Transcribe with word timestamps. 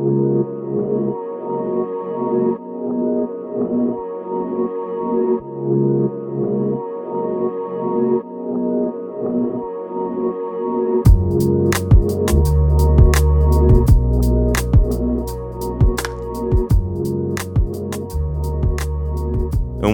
And 0.00 0.08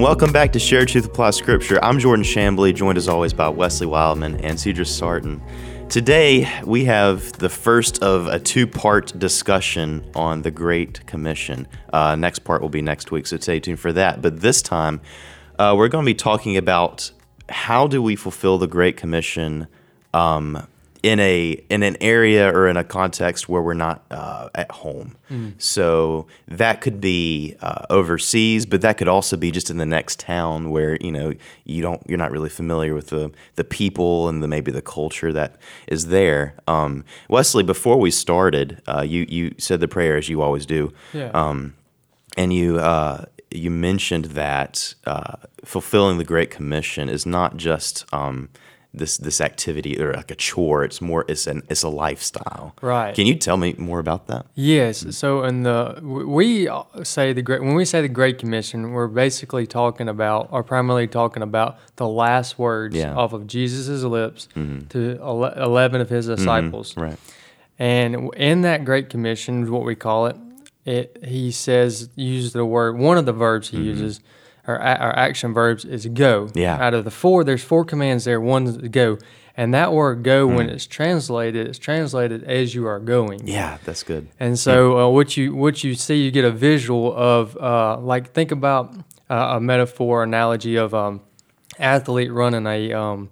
welcome 0.00 0.30
back 0.30 0.52
to 0.52 0.61
Share 0.61 0.84
Truth 0.84 1.07
Apply 1.07 1.30
Scripture. 1.30 1.84
I'm 1.84 1.98
Jordan 1.98 2.25
Shambly, 2.25 2.73
joined 2.73 2.96
as 2.96 3.09
always 3.09 3.32
by 3.32 3.48
Wesley 3.48 3.88
Wildman 3.88 4.36
and 4.36 4.61
Cedric 4.61 4.86
Sarton. 4.86 5.43
Today, 5.89 6.46
we 6.64 6.84
have 6.87 7.32
the 7.34 7.48
first 7.48 8.03
of 8.03 8.27
a 8.27 8.39
two 8.41 8.66
part 8.66 9.16
discussion 9.18 10.05
on 10.14 10.43
the 10.43 10.50
Great 10.50 11.07
Commission. 11.07 11.68
Uh, 11.93 12.17
next 12.17 12.40
part 12.40 12.61
will 12.61 12.68
be 12.68 12.82
next 12.82 13.13
week, 13.13 13.27
so 13.27 13.39
stay 13.39 13.61
tuned 13.61 13.79
for 13.79 13.93
that. 13.93 14.21
But 14.21 14.41
this 14.41 14.61
time, 14.61 15.00
uh, 15.58 15.75
we're 15.79 15.89
going 15.89 16.04
to 16.04 16.11
be 16.11 16.14
talking 16.14 16.57
about 16.57 17.13
how 17.49 17.86
do 17.86 18.03
we 18.03 18.17
fulfill 18.17 18.58
the 18.58 18.67
Great 18.67 18.96
Commission 18.96 19.68
um, 20.13 20.67
in 21.03 21.21
a 21.21 21.53
in 21.71 21.82
an 21.82 21.96
area 22.00 22.53
or 22.53 22.68
in 22.68 22.77
a 22.77 22.85
context 22.85 23.49
where 23.49 23.63
we're 23.63 23.75
not 23.75 24.05
uh, 24.11 24.49
at 24.55 24.71
home. 24.71 25.17
So 25.59 26.29
that 26.46 26.81
could 26.81 27.00
be 27.00 27.57
uh, 27.61 27.85
overseas, 27.91 28.64
but 28.64 28.81
that 28.82 28.96
could 28.96 29.09
also 29.09 29.36
be 29.36 29.50
just 29.50 29.71
in 29.71 29.79
the 29.79 29.86
next 29.86 30.21
town 30.21 30.71
where 30.71 30.96
you 31.00 31.11
know 31.11 31.32
you 31.64 31.82
don't 31.82 32.00
you're 32.06 32.19
not 32.19 32.31
really 32.31 32.48
familiar 32.48 32.95
with 32.95 33.09
the 33.09 33.33
the 33.56 33.64
people 33.64 34.28
and 34.28 34.42
the 34.42 34.48
maybe 34.48 34.70
the 34.70 34.83
culture 34.83 35.33
that 35.33 35.56
is 35.89 36.06
there. 36.06 36.55
Um, 36.69 37.05
Wesley, 37.28 37.64
before 37.64 37.98
we 37.98 38.11
started, 38.11 38.81
uh, 38.86 39.03
you 39.03 39.27
you 39.28 39.55
said 39.58 39.81
the 39.81 39.89
prayer 39.89 40.17
as 40.17 40.28
you 40.28 40.42
always 40.42 40.64
do. 40.64 40.92
Yeah. 41.12 41.31
Um, 41.34 41.75
and 42.36 42.53
you 42.53 42.78
uh, 42.78 43.25
you 43.50 43.70
mentioned 43.70 44.27
that 44.27 44.94
uh, 45.06 45.36
fulfilling 45.64 46.19
the 46.19 46.25
Great 46.25 46.50
Commission 46.50 47.08
is 47.08 47.27
not 47.27 47.56
just 47.56 48.05
um, 48.12 48.48
this 48.97 49.19
this 49.19 49.41
activity 49.41 50.00
or 50.00 50.14
like 50.14 50.30
a 50.30 50.34
chore. 50.34 50.84
It's 50.84 51.00
more 51.00 51.25
it's 51.28 51.47
an 51.47 51.62
it's 51.69 51.83
a 51.83 51.89
lifestyle. 51.89 52.75
Right. 52.80 53.14
Can 53.14 53.27
you 53.27 53.34
tell 53.34 53.56
me 53.56 53.75
more 53.78 53.98
about 53.98 54.27
that? 54.27 54.47
Yes. 54.55 55.16
So 55.16 55.44
in 55.44 55.62
the 55.62 56.00
we 56.03 56.69
say 57.03 57.33
the 57.33 57.42
great 57.42 57.62
when 57.62 57.75
we 57.75 57.84
say 57.84 58.03
the 58.03 58.08
Great 58.08 58.38
Commission, 58.38 58.92
we're 58.92 59.08
basically 59.08 59.66
talking 59.66 60.08
about 60.08 60.48
or 60.50 60.62
primarily 60.62 61.06
talking 61.06 61.42
about 61.42 61.78
the 61.97 62.08
last 62.08 62.58
words 62.58 62.94
Yeah. 62.97 63.14
off 63.14 63.33
of 63.33 63.47
Jesus' 63.47 64.03
lips 64.03 64.48
mm-hmm. 64.55 64.86
to 64.88 65.19
ele- 65.20 65.62
eleven 65.62 66.00
of 66.00 66.08
his 66.08 66.27
mm-hmm. 66.27 66.36
disciples. 66.36 66.97
Right. 66.97 67.19
And 67.78 68.34
in 68.34 68.62
that 68.62 68.84
Great 68.84 69.10
Commission, 69.10 69.64
is 69.64 69.70
what 69.70 69.84
we 69.84 69.94
call 69.94 70.27
it, 70.27 70.36
it 70.86 71.19
he 71.25 71.50
says 71.50 72.08
uses 72.14 72.53
the 72.53 72.64
word 72.64 72.97
one 72.97 73.19
of 73.19 73.27
the 73.27 73.33
verbs 73.33 73.69
he 73.69 73.77
mm-hmm. 73.77 73.86
uses, 73.86 74.20
or 74.67 74.77
a- 74.77 74.98
our 74.98 75.17
action 75.17 75.53
verbs 75.55 75.84
is 75.84 76.06
go. 76.06 76.47
Mm-hmm. 76.47 76.59
Yeah. 76.59 76.84
Out 76.84 76.95
of 76.95 77.05
the 77.05 77.11
four, 77.11 77.45
there's 77.45 77.62
four 77.64 77.84
commands 77.84 78.25
there. 78.25 78.41
One 78.41 78.67
is 78.67 78.77
go, 78.78 79.19
and 79.56 79.72
that 79.75 79.92
word 79.92 80.22
go 80.22 80.48
Mm. 80.48 80.56
when 80.56 80.70
it's 80.70 80.86
translated, 80.86 81.67
it's 81.67 81.78
translated 81.78 82.45
as 82.45 82.75
you 82.75 82.87
are 82.87 82.98
going. 83.00 83.47
Yeah, 83.47 83.78
that's 83.84 84.03
good. 84.03 84.28
And 84.41 84.59
so 84.59 84.98
uh, 84.98 85.09
what 85.11 85.37
you 85.37 85.55
what 85.55 85.83
you 85.84 85.94
see, 85.94 86.17
you 86.22 86.31
get 86.31 86.44
a 86.44 86.50
visual 86.50 87.14
of 87.17 87.56
uh, 87.56 87.98
like 87.98 88.33
think 88.33 88.50
about 88.53 88.94
uh, 89.31 89.55
a 89.56 89.61
metaphor 89.61 90.22
analogy 90.22 90.77
of 90.77 90.94
um, 90.94 91.20
athlete 91.78 92.33
running 92.33 92.67
a 92.67 92.92
um, 92.92 93.31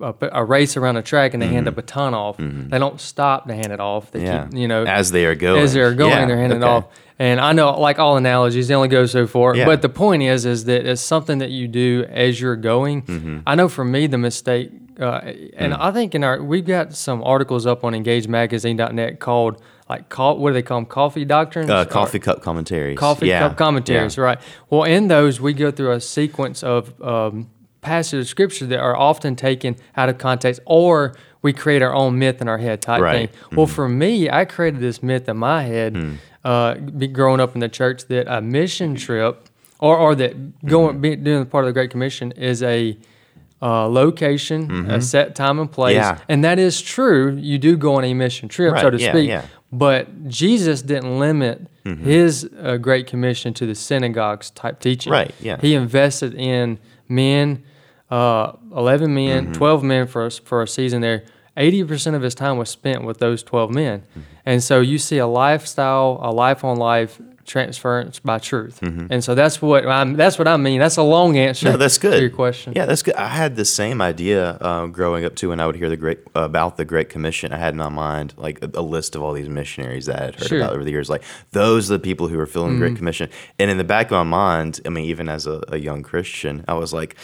a, 0.00 0.14
a 0.32 0.44
race 0.44 0.76
around 0.76 0.96
a 0.96 1.02
track 1.02 1.34
and 1.34 1.42
they 1.42 1.46
hand 1.48 1.68
a 1.68 1.72
baton 1.72 2.14
off. 2.14 2.36
They 2.38 2.78
don't 2.78 3.00
stop 3.00 3.46
to 3.48 3.54
hand 3.54 3.72
it 3.72 3.80
off. 3.80 4.10
They 4.10 4.20
Mm-hmm. 4.20 4.26
Yeah. 4.26 4.44
keep 4.48 4.54
you 4.58 4.68
know 4.68 4.84
As 4.84 5.10
they 5.10 5.26
are 5.26 5.34
going. 5.34 5.62
as 5.62 5.74
they're 5.74 5.94
going, 5.94 6.10
Yeah, 6.10 6.26
they're 6.26 6.36
handing 6.38 6.62
okay. 6.64 6.72
it 6.72 6.76
off. 6.76 6.84
And 7.20 7.38
I 7.38 7.52
know, 7.52 7.78
like 7.78 7.98
all 7.98 8.16
analogies, 8.16 8.68
they 8.68 8.74
only 8.74 8.88
go 8.88 9.04
so 9.04 9.26
far. 9.26 9.54
Yeah. 9.54 9.66
But 9.66 9.82
the 9.82 9.90
point 9.90 10.22
is, 10.22 10.46
is 10.46 10.64
that 10.64 10.86
it's 10.86 11.02
something 11.02 11.38
that 11.38 11.50
you 11.50 11.68
do 11.68 12.06
as 12.08 12.40
you're 12.40 12.56
going. 12.56 13.02
Mm-hmm. 13.02 13.38
I 13.46 13.54
know 13.56 13.68
for 13.68 13.84
me, 13.84 14.06
the 14.06 14.16
mistake, 14.16 14.70
uh, 14.98 15.20
and 15.54 15.72
Mm. 15.74 15.78
I 15.80 15.90
think 15.92 16.14
in 16.14 16.24
our, 16.24 16.42
we've 16.42 16.64
got 16.66 16.94
some 16.94 17.22
articles 17.22 17.66
up 17.66 17.84
on 17.84 17.92
EngageMagazine.net 17.94 19.20
called 19.20 19.60
like, 19.88 20.08
co- 20.08 20.34
what 20.34 20.50
do 20.50 20.54
they 20.54 20.62
call 20.62 20.78
them? 20.78 20.86
Coffee 20.86 21.24
doctrines? 21.24 21.68
Uh, 21.68 21.80
Or- 21.82 21.84
coffee 21.84 22.18
cup 22.20 22.42
commentaries. 22.42 22.96
coffee 22.98 23.26
yeah. 23.26 23.40
cup 23.40 23.56
commentaries, 23.56 24.16
Yeah. 24.16 24.24
right? 24.24 24.38
Well, 24.70 24.84
in 24.84 25.08
those, 25.08 25.40
we 25.40 25.52
go 25.52 25.70
through 25.70 25.92
a 25.92 26.00
sequence 26.00 26.62
of 26.62 26.94
um, 27.02 27.48
passages 27.82 28.26
of 28.26 28.28
scripture 28.30 28.66
that 28.66 28.78
are 28.78 28.96
often 28.96 29.36
taken 29.36 29.76
out 29.96 30.08
of 30.08 30.16
context, 30.18 30.60
or 30.64 31.14
we 31.42 31.52
create 31.52 31.82
our 31.82 31.94
own 31.94 32.18
myth 32.18 32.40
in 32.40 32.48
our 32.48 32.58
head 32.58 32.80
type 32.82 33.00
Right. 33.02 33.30
Mm-hmm. 33.32 33.48
thing. 33.50 33.56
Well, 33.58 33.66
for 33.66 33.88
me, 33.88 34.30
I 34.30 34.44
created 34.44 34.80
this 34.80 35.02
myth 35.02 35.28
in 35.28 35.36
my 35.38 35.62
head, 35.64 35.96
Hmm. 35.96 36.12
Uh, 36.44 36.74
be 36.74 37.06
growing 37.08 37.40
up 37.40 37.54
in 37.54 37.60
the 37.60 37.68
church, 37.68 38.06
that 38.06 38.26
a 38.28 38.40
mission 38.40 38.94
trip, 38.94 39.48
or 39.78 39.96
or 39.96 40.14
that 40.14 40.32
going 40.66 40.92
Mm-hmm. 40.94 41.00
be, 41.02 41.16
doing 41.16 41.46
part 41.46 41.64
of 41.64 41.68
the 41.68 41.72
Great 41.72 41.90
Commission 41.90 42.32
is 42.32 42.62
a 42.62 42.96
uh, 43.62 43.86
location, 43.86 44.90
a 44.90 45.02
set 45.02 45.34
time 45.34 45.58
and 45.58 45.70
place, 45.70 45.96
Mm-hmm. 45.98 46.16
Yeah. 46.18 46.24
and 46.28 46.44
that 46.44 46.58
is 46.58 46.80
true. 46.80 47.36
You 47.36 47.58
do 47.58 47.76
go 47.76 47.94
on 47.96 48.04
a 48.04 48.14
mission 48.14 48.48
trip, 48.48 48.78
so 48.78 48.88
to 48.90 48.98
yeah, 48.98 49.12
speak. 49.12 49.28
yeah. 49.28 49.44
But 49.72 50.28
Jesus 50.28 50.82
didn't 50.82 51.18
limit 51.18 51.66
Mm-hmm. 51.84 52.04
his 52.04 52.48
uh, 52.62 52.76
Great 52.76 53.06
Commission 53.06 53.54
to 53.54 53.64
the 53.66 53.74
synagogues 53.74 54.50
type 54.50 54.80
teaching. 54.80 55.12
Right, 55.12 55.34
yeah. 55.40 55.56
He 55.60 55.74
invested 55.74 56.34
in 56.34 56.78
men, 57.08 57.64
uh, 58.10 58.52
11 58.76 59.14
men, 59.14 59.44
Mm-hmm. 59.44 59.52
12 59.54 59.82
men 59.82 60.06
for 60.06 60.26
a, 60.26 60.30
for 60.30 60.62
a 60.62 60.68
season 60.68 61.00
there. 61.00 61.24
80% 61.60 62.14
of 62.14 62.22
his 62.22 62.34
time 62.34 62.56
was 62.56 62.68
spent 62.70 63.04
with 63.04 63.18
those 63.18 63.42
12 63.42 63.70
men. 63.74 64.00
Mm-hmm. 64.00 64.20
And 64.46 64.62
so 64.62 64.80
you 64.80 64.98
see 64.98 65.18
a 65.18 65.26
lifestyle, 65.26 66.18
a 66.22 66.30
life 66.32 66.64
on 66.64 66.76
life 66.78 67.20
transference 67.46 68.20
by 68.20 68.38
truth. 68.38 68.80
And 68.82 69.24
so 69.24 69.34
that's 69.34 69.60
what 69.60 69.84
I'm, 69.84 70.14
that's 70.14 70.38
what 70.38 70.46
I 70.46 70.56
mean. 70.56 70.78
That's 70.78 70.96
a 70.98 71.02
long 71.02 71.36
answer 71.36 71.66
Mm-hmm. 71.66 71.72
No, 71.72 71.78
that's 71.78 71.98
good. 71.98 72.12
to 72.12 72.20
your 72.20 72.30
question. 72.30 72.72
Yeah, 72.76 72.86
that's 72.86 73.02
good. 73.02 73.14
I 73.14 73.26
had 73.28 73.56
the 73.56 73.64
same 73.64 74.00
idea 74.00 74.52
uh, 74.60 74.86
growing 74.86 75.24
up 75.24 75.34
too. 75.34 75.48
When 75.48 75.58
I 75.58 75.66
would 75.66 75.74
hear 75.74 75.88
the 75.88 75.96
great 75.96 76.20
about 76.36 76.76
the 76.76 76.84
Great 76.84 77.08
Commission, 77.08 77.52
I 77.52 77.56
had 77.58 77.74
in 77.74 77.78
my 77.78 77.88
mind 77.88 78.34
like 78.36 78.62
a, 78.62 78.70
a 78.74 78.82
list 78.82 79.16
of 79.16 79.22
all 79.22 79.32
these 79.32 79.48
missionaries 79.48 80.06
that 80.06 80.20
I 80.20 80.24
had 80.26 80.34
heard 80.36 80.48
Sure. 80.48 80.58
about 80.60 80.74
over 80.74 80.84
the 80.84 80.92
years. 80.92 81.10
Like 81.10 81.24
those 81.50 81.90
are 81.90 81.94
the 81.94 82.02
people 82.02 82.28
who 82.28 82.38
are 82.38 82.46
filling 82.46 82.74
the 82.74 82.78
Great 82.78 82.96
Commission. 82.96 83.28
And 83.58 83.68
in 83.70 83.78
the 83.78 83.84
back 83.84 84.06
of 84.06 84.12
my 84.12 84.22
mind, 84.22 84.80
I 84.86 84.88
mean, 84.90 85.06
even 85.06 85.28
as 85.28 85.46
a, 85.46 85.60
a 85.68 85.76
young 85.78 86.02
Christian, 86.02 86.64
I 86.68 86.74
was 86.74 86.92
like. 86.92 87.16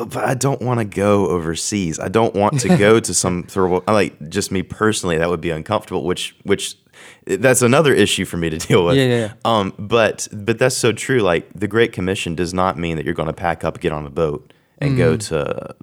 "Oh, 0.00 0.06
But 0.06 0.24
I 0.24 0.34
don't 0.34 0.60
want 0.62 0.80
to 0.80 0.84
go 0.84 1.28
overseas. 1.28 1.98
I 1.98 2.08
don't 2.08 2.34
want 2.34 2.60
to 2.60 2.76
go 2.76 3.00
to 3.00 3.14
some 3.14 3.42
third. 3.48 3.82
Like 3.86 4.28
just 4.28 4.50
me 4.50 4.62
personally, 4.62 5.18
that 5.18 5.28
would 5.28 5.40
be 5.40 5.50
uncomfortable. 5.50 6.04
Which, 6.04 6.34
which, 6.44 6.76
that's 7.26 7.62
another 7.62 7.94
issue 7.94 8.24
for 8.24 8.36
me 8.36 8.50
to 8.50 8.58
deal 8.58 8.84
with. 8.86 8.96
Yeah, 8.96 9.04
yeah, 9.06 9.18
yeah. 9.26 9.32
Um, 9.44 9.72
but 9.78 10.28
but 10.32 10.58
that's 10.58 10.76
so 10.76 10.92
true. 10.92 11.20
Like 11.20 11.48
the 11.54 11.68
Great 11.68 11.92
Commission 11.92 12.34
does 12.34 12.52
not 12.52 12.78
mean 12.78 12.96
that 12.96 13.04
you're 13.04 13.14
going 13.14 13.26
to 13.28 13.32
pack 13.32 13.64
up, 13.64 13.80
get 13.80 13.92
on 13.92 14.06
a 14.06 14.10
boat, 14.10 14.52
and 14.78 14.96
go 14.96 15.16
to 15.16 15.74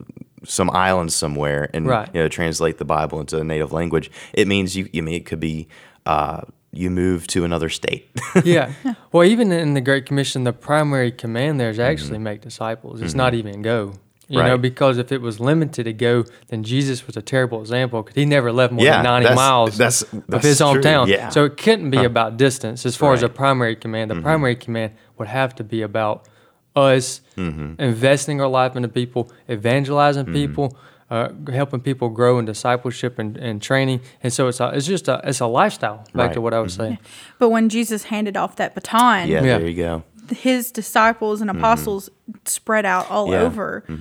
some 0.44 0.70
island 0.72 1.12
somewhere 1.12 1.70
and 1.74 1.86
Mm. 1.86 1.90
Right. 1.90 2.10
you 2.14 2.22
know 2.22 2.28
translate 2.30 2.78
the 2.78 2.86
Bible 2.86 3.20
into 3.20 3.40
a 3.40 3.44
native 3.44 3.72
language. 3.74 4.12
It 4.34 4.48
means 4.48 4.76
you. 4.76 4.88
I 4.96 5.02
mean, 5.02 5.16
it 5.16 5.26
could 5.26 5.40
be 5.40 5.68
uh, 6.06 6.42
you 6.72 6.90
move 6.90 7.26
to 7.28 7.44
another 7.44 7.70
state. 7.70 8.10
yeah. 8.44 8.72
Well, 9.12 9.24
even 9.24 9.52
in 9.52 9.74
the 9.74 9.82
Great 9.82 10.06
Commission, 10.06 10.44
the 10.44 10.54
primary 10.54 11.12
command 11.12 11.60
there 11.60 11.70
is 11.72 11.80
actually 11.80 12.20
make 12.20 12.42
disciples. 12.42 13.02
It's 13.02 13.16
not 13.16 13.34
even 13.34 13.62
go. 13.62 13.94
You 14.30 14.44
know, 14.44 14.54
Mm-hmm. 14.56 14.62
Because 14.62 14.98
if 14.98 15.12
it 15.14 15.22
was 15.22 15.40
limited 15.40 15.86
to 15.86 15.94
go, 15.94 16.26
then 16.50 16.64
Jesus 16.64 17.08
was 17.08 17.16
a 17.16 17.22
terrible 17.22 17.62
example 17.62 18.02
because 18.04 18.16
he 18.16 18.26
never 18.26 18.52
left 18.52 18.74
more 18.74 18.84
Yeah, 18.84 18.98
than 18.98 19.04
90 19.06 19.24
that's- 19.24 19.36
miles 19.38 19.78
that's- 19.78 20.02
of 20.02 20.24
that's 20.28 20.46
his 20.46 20.58
true, 20.58 20.68
hometown. 20.68 21.08
yeah. 21.08 21.30
So 21.30 21.46
it 21.46 21.56
couldn't 21.58 21.92
be 21.92 22.04
about 22.04 22.36
distance 22.38 22.86
as 22.86 22.96
far 22.98 23.14
as 23.14 23.24
a 23.24 23.28
Mm-hmm. 23.28 23.36
primary 23.38 23.76
command. 23.78 24.12
The 24.12 24.22
primary 24.22 24.56
command 24.58 24.94
would 25.18 25.30
have 25.30 25.56
to 25.56 25.64
be 25.64 25.82
about 25.82 26.28
us 26.76 27.22
Mm-hmm. 27.38 27.80
investing 27.82 28.42
our 28.42 28.48
life 28.50 28.76
into 28.76 28.90
people, 28.90 29.32
evangelizing 29.50 30.26
people, 30.26 30.76
uh, 31.10 31.30
helping 31.54 31.80
people 31.80 32.10
grow 32.10 32.38
in 32.40 32.46
discipleship 32.46 33.18
and, 33.20 33.38
and 33.38 33.62
training. 33.62 34.02
And 34.24 34.34
so 34.34 34.48
it's 34.50 34.60
a, 34.60 34.72
it's 34.74 34.86
just 34.88 35.08
a 35.08 35.22
it's 35.24 35.40
a 35.40 35.46
lifestyle. 35.48 36.04
Back 36.14 36.34
to 36.34 36.42
what 36.42 36.54
I 36.54 36.60
was 36.60 36.74
saying. 36.74 36.98
But 37.40 37.50
when 37.50 37.70
Jesus 37.70 38.04
handed 38.06 38.36
off 38.36 38.56
that 38.58 38.76
baton, 38.76 39.28
yeah, 39.30 39.36
Yeah. 39.44 39.58
there 39.60 39.68
you 39.68 39.76
go. 39.78 40.04
his 40.36 40.72
disciples 40.72 41.40
and 41.42 41.50
apostles 41.50 42.10
spread 42.46 42.86
out 42.86 43.10
all 43.10 43.28
Mm-hmm. 43.28 43.34
Yeah. 43.34 43.38
Mm-hmm. 43.40 43.46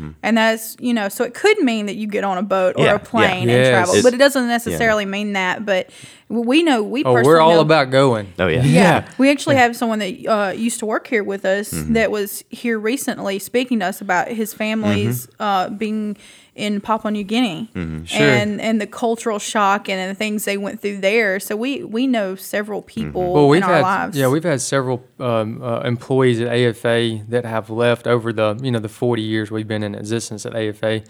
over. 0.05 0.15
And 0.23 0.37
that's, 0.37 0.77
you 0.81 0.93
know, 0.95 1.09
so 1.09 1.25
it 1.25 1.35
could 1.35 1.59
mean 1.61 1.87
that 1.87 1.95
you 1.97 2.07
get 2.07 2.25
on 2.25 2.39
a 2.39 2.43
boat 2.43 2.75
or 2.77 2.85
Yeah, 2.85 2.91
yeah. 2.91 2.95
a 2.95 2.99
plane 2.99 3.49
Yes. 3.49 3.67
and 3.69 3.73
travel, 3.75 3.95
It's- 3.95 4.03
but 4.05 4.15
it 4.15 4.19
doesn't 4.19 4.47
necessarily 4.49 5.05
mean 5.05 5.33
that. 5.35 5.65
But 5.65 5.91
we 6.29 6.63
know, 6.65 6.83
we 6.83 7.05
Oh, 7.05 7.15
personally 7.15 7.35
we're 7.35 7.41
all 7.41 7.55
know- 7.55 7.61
about 7.61 7.91
going. 7.91 8.33
Oh 8.39 8.47
yeah. 8.49 8.63
yeah. 8.65 9.09
We 9.19 9.31
actually 9.31 9.57
have 9.57 9.77
someone 9.77 10.01
that 10.01 10.27
uh, 10.27 10.51
used 10.57 10.79
to 10.81 10.87
work 10.87 11.07
here 11.07 11.23
with 11.25 11.45
us 11.45 11.73
Mm-hmm. 11.73 11.93
that 11.95 12.11
was 12.11 12.43
here 12.51 12.79
recently 12.79 13.39
speaking 13.39 13.81
to 13.81 13.87
us 13.87 14.01
about 14.01 14.29
his 14.29 14.53
family's 14.53 15.27
Mm-hmm. 15.27 15.43
uh, 15.43 15.69
being 15.71 16.17
in 16.57 16.81
Papua 16.81 17.11
New 17.13 17.23
Guinea 17.23 17.69
Sure. 17.75 18.07
and 18.19 18.63
and 18.63 18.81
the 18.81 18.87
cultural 18.87 19.39
shock 19.39 19.91
and 19.91 20.11
the 20.11 20.15
things 20.15 20.47
they 20.47 20.57
went 20.57 20.81
through 20.81 20.99
there. 20.99 21.39
So 21.39 21.55
we 21.55 21.85
we 21.85 22.07
know 22.07 22.35
several 22.35 22.81
people 22.81 23.35
Well, 23.35 23.49
we've 23.49 23.59
in 23.59 23.69
our 23.69 23.75
had 23.75 23.83
lives. 23.83 24.17
yeah, 24.17 24.29
we've 24.29 24.43
had 24.43 24.63
several 24.63 25.05
um, 25.21 25.63
uh, 25.63 25.81
employees 25.81 26.41
at 26.41 26.49
AFA 26.49 27.21
that 27.29 27.45
have 27.45 27.69
left 27.69 28.07
over 28.17 28.33
the 28.33 28.59
you 28.63 28.71
know 28.71 28.81
the 28.81 28.89
40 28.89 29.23
years 29.23 29.51
we've 29.51 29.69
been 29.69 29.83
in 29.83 29.95
existence 29.95 30.45
at 30.47 30.57
AFA, 30.57 31.03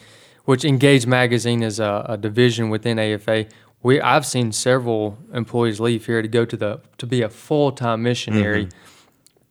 which 0.45 0.65
Engage 0.65 1.07
Magazine 1.07 1.63
is 1.63 1.81
a, 1.81 2.05
a 2.09 2.17
division 2.17 2.69
within 2.69 2.99
AFA. 2.99 3.47
we 3.83 4.01
I've 4.01 4.27
seen 4.27 4.53
several 4.53 5.17
employees 5.33 5.79
leave 5.81 6.05
here 6.07 6.21
to 6.21 6.29
go 6.29 6.45
to 6.45 6.57
the 6.57 6.81
to 6.99 7.07
be 7.07 7.23
a 7.23 7.29
full 7.29 7.73
time 7.73 8.03
missionary, 8.03 8.69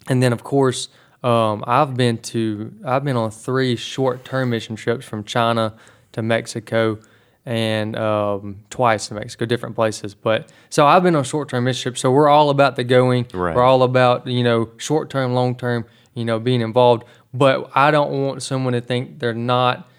and 0.09 0.21
then 0.21 0.33
of 0.33 0.43
course 0.43 0.89
um, 1.23 1.63
I've 1.65 1.95
been 1.95 2.17
to 2.33 2.71
I've 2.85 3.03
been 3.03 3.17
on 3.17 3.31
three 3.31 3.75
short 3.75 4.25
term 4.25 4.51
mission 4.51 4.75
trips 4.75 5.05
from 5.05 5.23
China 5.23 5.73
to 6.11 6.21
Mexico 6.21 6.99
and 7.45 7.95
um, 7.95 8.63
twice 8.69 9.07
to 9.07 9.13
Mexico, 9.13 9.45
different 9.45 9.75
places. 9.75 10.15
But 10.15 10.51
so 10.69 10.85
I've 10.85 11.03
been 11.03 11.15
on 11.15 11.23
short 11.23 11.49
term 11.49 11.63
mission 11.63 11.83
trips. 11.83 12.01
So 12.01 12.11
we're 12.11 12.27
all 12.27 12.49
about 12.49 12.75
the 12.75 12.83
going. 12.83 13.27
Right. 13.33 13.55
We're 13.55 13.63
all 13.63 13.83
about 13.83 14.27
you 14.27 14.43
know 14.43 14.71
short 14.77 15.09
term, 15.09 15.33
long 15.33 15.55
term. 15.55 15.85
You 16.13 16.25
know, 16.25 16.39
being 16.39 16.61
involved. 16.61 17.03
But 17.37 17.69
I 17.75 17.91
don't 17.91 18.11
want 18.11 18.41
someone 18.43 18.73
to 18.73 18.81
think 18.81 19.19
they're 19.19 19.33
not 19.33 19.89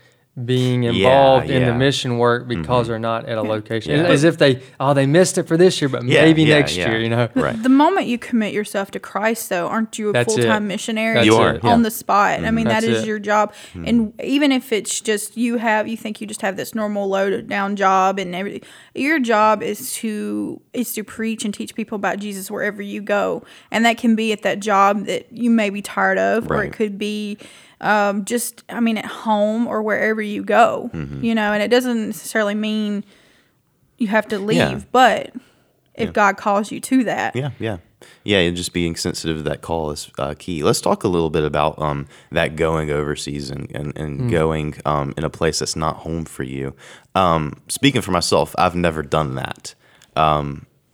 being 0.45 0.85
involved 0.85 1.49
in 1.49 1.55
the 1.55 1.61
yeah. 1.61 1.69
Mm-hmm. 1.71 1.79
mission 1.79 2.19
work 2.19 2.47
because 2.47 2.89
they're 2.89 2.99
not 2.99 3.25
at 3.27 3.39
a 3.39 3.43
location. 3.43 3.93
Yeah. 3.93 4.05
As 4.05 4.23
if 4.23 4.37
they 4.37 4.63
oh 4.79 4.93
they 4.93 5.07
missed 5.07 5.39
it 5.39 5.45
for 5.45 5.57
this 5.57 5.81
year, 5.81 5.89
but 5.89 6.05
Yeah, 6.05 6.25
maybe 6.25 6.43
yeah, 6.43 6.59
next 6.59 6.77
yeah. 6.77 6.91
year. 6.91 7.01
You 7.01 7.09
know. 7.09 7.29
Right. 7.35 7.61
The 7.63 7.71
moment 7.71 8.07
you 8.07 8.19
commit 8.19 8.53
yourself 8.53 8.91
to 8.91 9.01
Christ, 9.01 9.49
though, 9.49 9.67
aren't 9.67 9.99
you 9.99 10.11
a 10.11 10.13
That's 10.13 10.35
full 10.35 10.45
it. 10.45 10.47
time 10.47 10.69
missionary? 10.69 11.15
That's 11.15 11.27
You 11.27 11.37
are, 11.37 11.55
on 11.63 11.79
yeah. 11.81 11.85
the 11.85 11.91
spot. 11.91 12.45
I 12.45 12.51
mean, 12.51 12.67
that 12.67 12.83
That's 12.83 13.03
it. 13.03 13.07
your 13.07 13.19
job. 13.19 13.55
And 13.75 14.13
even 14.23 14.53
if 14.53 14.73
it's 14.73 15.01
just 15.01 15.39
you 15.39 15.57
have, 15.57 15.89
you 15.89 15.97
think 15.97 16.21
you 16.21 16.27
just 16.27 16.43
have 16.43 16.57
this 16.57 16.75
normal 16.75 17.09
loaded 17.09 17.49
down 17.49 17.75
job 17.77 18.19
and 18.19 18.35
everything. 18.35 18.63
Your 18.95 19.19
job 19.19 19.63
is 19.63 19.95
to 19.95 20.61
is 20.75 20.93
to 20.95 21.03
preach 21.05 21.47
and 21.47 21.55
teach 21.55 21.75
people 21.75 21.97
about 21.97 22.19
Jesus 22.19 22.51
wherever 22.51 22.83
you 22.83 23.01
go, 23.01 23.43
and 23.71 23.87
that 23.87 23.97
can 23.97 24.15
be 24.15 24.33
at 24.33 24.43
that 24.43 24.61
job 24.61 25.07
that 25.07 25.33
you 25.33 25.49
may 25.49 25.71
be 25.71 25.81
tired 25.81 26.19
of, 26.19 26.51
or 26.51 26.63
it 26.63 26.75
could 26.75 26.99
be. 26.99 27.39
Um, 27.81 28.25
just, 28.25 28.65
I 28.71 28.81
mean, 28.81 28.97
at 28.99 29.05
home 29.05 29.67
or 29.67 29.83
wherever 29.83 30.23
you 30.23 30.43
go, 30.43 30.91
Mm-hmm. 30.95 31.23
you 31.25 31.35
know, 31.35 31.53
and 31.53 31.63
it 31.63 31.69
doesn't 31.69 32.07
necessarily 32.07 32.55
mean 32.55 33.05
you 33.99 34.07
have 34.09 34.27
to 34.29 34.39
leave, 34.39 34.57
Yeah. 34.57 34.81
but 34.93 35.33
if 35.95 36.13
God 36.13 36.37
calls 36.37 36.71
you 36.73 36.81
to 36.81 37.05
that, 37.05 37.35
Yeah, 37.37 37.51
yeah, 37.59 37.79
yeah. 38.25 38.39
And 38.39 38.57
just 38.57 38.73
being 38.75 38.97
sensitive 38.97 39.39
to 39.39 39.43
that 39.45 39.63
call 39.63 39.91
is 39.91 40.11
uh, 40.19 40.35
key. 40.39 40.63
Let's 40.63 40.81
talk 40.83 41.05
a 41.05 41.09
little 41.09 41.31
bit 41.31 41.45
about 41.45 41.79
um, 41.81 42.07
that 42.31 42.57
going 42.57 42.91
overseas 42.91 43.51
and 43.51 43.71
and, 43.75 43.97
and 43.97 44.31
going 44.31 44.75
um, 44.85 45.15
in 45.17 45.25
a 45.25 45.31
place 45.31 45.59
that's 45.59 45.77
not 45.77 45.97
home 45.97 46.25
for 46.27 46.43
you. 46.43 46.75
Um, 47.15 47.55
speaking 47.69 48.03
for 48.03 48.11
myself, 48.13 48.55
I've 48.59 48.75
never 48.77 49.03
done 49.03 49.35
that. 49.37 49.75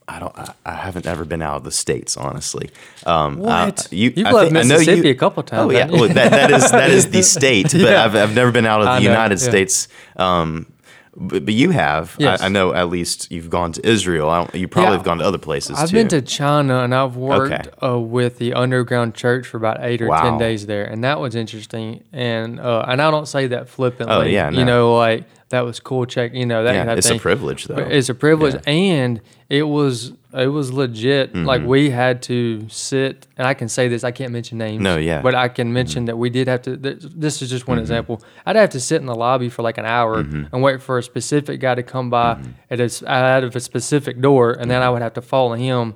I 0.09 0.19
don't. 0.19 0.37
I, 0.37 0.53
I 0.67 0.75
haven't 0.75 1.07
ever 1.07 1.25
been 1.25 1.43
out 1.43 1.57
of 1.57 1.65
the 1.65 1.71
states, 1.71 2.17
honestly. 2.17 2.71
Um, 3.07 3.39
What? 3.39 3.89
I- 3.91 3.95
you, 3.95 4.13
You've 4.17 4.27
I 4.27 4.33
left 4.33 4.53
think- 4.53 4.65
I 4.65 4.69
know 4.69 4.79
Mississippi 4.79 5.09
you- 5.09 5.13
a 5.15 5.17
couple 5.17 5.43
times, 5.43 5.63
Oh 5.67 5.71
yeah, 5.71 5.87
well, 5.91 6.09
that, 6.09 6.31
that 6.31 6.51
is 6.51 6.71
that 6.71 6.91
is 6.91 7.11
the 7.11 7.23
state, 7.39 7.71
but 7.73 7.81
Yeah. 7.81 8.05
I've, 8.05 8.15
I've 8.17 8.35
never 8.35 8.51
been 8.51 8.67
out 8.67 8.81
of 8.81 8.87
the 8.87 8.95
know, 9.01 9.11
United 9.11 9.41
yeah. 9.41 9.49
States. 9.49 9.89
Um, 10.17 10.67
but, 11.15 11.45
but 11.45 11.53
you 11.53 11.71
have. 11.71 12.17
Yes. 12.19 12.41
I, 12.41 12.47
I 12.47 12.49
know 12.49 12.73
at 12.73 12.89
least 12.89 13.31
you've 13.31 13.51
gone 13.51 13.73
to 13.73 13.87
Israel. 13.87 14.31
I 14.31 14.39
don't, 14.41 14.55
you 14.55 14.67
probably 14.67 14.93
Yeah. 14.93 14.97
have 14.97 15.05
gone 15.05 15.19
to 15.19 15.25
other 15.25 15.37
places 15.39 15.79
I've 15.79 15.91
too. 15.91 15.97
been 15.97 16.09
to 16.09 16.23
China 16.23 16.83
and 16.83 16.95
I've 16.95 17.17
worked 17.17 17.53
Okay. 17.69 17.87
uh, 17.87 17.99
with 17.99 18.39
the 18.39 18.55
underground 18.55 19.15
church 19.15 19.47
for 19.47 19.59
about 19.59 19.79
eight 19.85 20.01
or 20.01 20.09
Wow. 20.09 20.23
ten 20.23 20.39
days 20.39 20.65
there, 20.67 20.85
and 20.85 21.05
that 21.05 21.21
was 21.21 21.35
interesting. 21.35 22.03
And 22.15 22.59
uh, 22.59 22.87
and 22.89 23.03
I 23.03 23.11
don't 23.11 23.29
say 23.29 23.47
that 23.49 23.69
flippantly. 23.69 24.15
Oh, 24.17 24.23
yeah, 24.23 24.49
no. 24.51 24.59
you 24.59 24.65
know, 24.65 24.97
like 24.97 25.25
that 25.53 25.65
was 25.65 25.81
cool. 25.81 26.05
Check, 26.05 26.35
you 26.35 26.45
know 26.45 26.65
that. 26.65 26.75
Yeah, 26.75 26.93
it's 26.95 27.09
a 27.09 27.19
privilege, 27.19 27.65
though. 27.67 27.77
It's 27.77 28.09
a 28.09 28.15
privilege, 28.15 28.55
Yeah. 28.55 28.61
and 28.73 29.21
it 29.49 29.63
was 29.63 30.13
it 30.35 30.47
was 30.49 30.73
legit. 30.73 31.33
Mm-hmm. 31.33 31.45
Like 31.47 31.63
we 31.63 31.91
had 31.91 32.23
to 32.23 32.67
sit, 32.69 33.27
and 33.37 33.47
I 33.47 33.55
can 33.55 33.69
say 33.69 33.89
this. 33.89 34.03
I 34.03 34.11
can't 34.11 34.33
mention 34.33 34.59
names. 34.59 34.83
No, 34.83 34.97
yeah. 34.97 35.17
Mm-hmm. 35.17 35.23
but 35.23 35.35
I 35.35 35.49
can 35.49 35.73
mention 35.73 36.07
that 36.07 36.17
we 36.19 36.29
did 36.31 36.49
have 36.49 36.63
to. 36.63 36.77
th- 36.77 36.99
This 37.03 37.41
is 37.43 37.49
just 37.51 37.69
one 37.69 37.79
example. 37.79 38.23
I'd 38.47 38.57
have 38.57 38.71
to 38.71 38.81
sit 38.81 39.01
in 39.01 39.07
the 39.07 39.15
lobby 39.15 39.49
for 39.49 39.63
like 39.63 39.79
an 39.79 39.85
hour 39.87 40.23
Mm-hmm. 40.25 40.55
and 40.55 40.63
wait 40.63 40.83
for 40.83 40.99
a 40.99 41.03
specific 41.03 41.61
guy 41.61 41.75
to 41.75 41.83
come 41.83 42.11
by 42.11 42.41
at 42.71 42.81
a, 42.81 42.91
out 43.11 43.45
of 43.45 43.55
a 43.57 43.61
specific 43.61 44.21
door, 44.21 44.51
and 44.53 44.61
Mm-hmm. 44.63 44.69
then 44.71 44.83
I 44.83 44.91
would 44.91 45.03
have 45.03 45.15
to 45.15 45.23
follow 45.23 45.55
him 45.55 45.95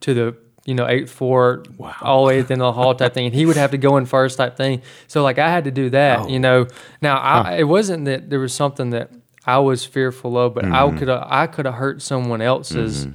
to 0.00 0.12
the 0.14 0.36
you 0.66 0.74
know 0.74 0.86
eight 0.86 1.08
four 1.08 1.62
all 2.02 2.24
the 2.24 2.28
way 2.28 2.40
at 2.40 2.48
the 2.48 2.52
end 2.54 2.62
of 2.62 2.74
the 2.74 2.80
hall 2.82 2.94
type 2.94 3.14
thing, 3.14 3.26
and 3.26 3.34
he 3.34 3.46
would 3.46 3.56
have 3.56 3.70
to 3.70 3.78
go 3.78 3.96
in 3.96 4.04
first 4.06 4.36
type 4.36 4.56
thing. 4.56 4.82
So 5.06 5.22
like 5.22 5.38
I 5.38 5.48
had 5.48 5.64
to 5.64 5.70
do 5.70 5.88
that, 5.90 6.20
Oh. 6.20 6.28
you 6.28 6.38
know. 6.38 6.66
Now 7.00 7.16
I, 7.18 7.58
it 7.58 7.64
wasn't 7.68 8.04
that 8.06 8.28
there 8.30 8.40
was 8.40 8.52
something 8.52 8.90
that 8.90 9.10
I 9.46 9.58
was 9.60 9.84
fearful 9.84 10.36
of, 10.36 10.54
but 10.54 10.64
I 10.64 10.68
Mm-hmm. 10.68 10.98
could 10.98 11.08
have 11.08 11.26
I 11.30 11.46
could 11.46 11.66
have 11.66 11.76
hurt 11.76 12.02
someone 12.02 12.42
else's 12.42 13.06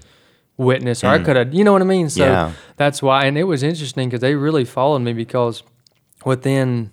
witness, 0.58 1.04
or 1.04 1.08
I 1.08 1.20
could 1.20 1.36
have, 1.36 1.54
you 1.54 1.64
know 1.64 1.74
what 1.74 1.82
I 1.82 1.86
mean. 1.86 2.10
So 2.10 2.22
Mm-hmm. 2.24 2.32
Yeah. 2.32 2.52
that's 2.78 3.02
why, 3.02 3.26
and 3.26 3.38
it 3.38 3.44
was 3.46 3.64
interesting 3.64 4.08
because 4.10 4.22
they 4.22 4.36
really 4.36 4.64
followed 4.66 5.00
me 5.00 5.12
because 5.14 5.64
within 6.24 6.92